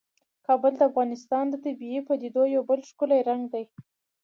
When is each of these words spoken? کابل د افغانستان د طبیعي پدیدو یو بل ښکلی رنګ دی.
کابل 0.47 0.73
د 0.77 0.81
افغانستان 0.89 1.45
د 1.49 1.55
طبیعي 1.65 1.99
پدیدو 2.07 2.43
یو 2.55 2.61
بل 2.69 2.79
ښکلی 2.89 3.19
رنګ 3.29 3.43
دی. 3.53 3.65